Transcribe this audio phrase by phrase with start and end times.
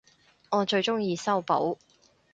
[0.49, 1.77] 我最鍾意修補